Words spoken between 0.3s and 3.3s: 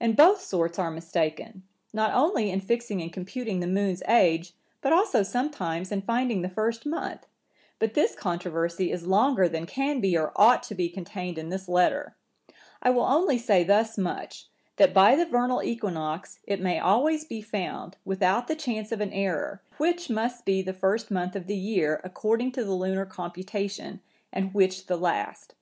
sorts are mistaken, not only in fixing and